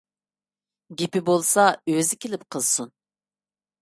[1.01, 2.95] گېپى بولسا ئۆزى كېلىپ قىلسۇن!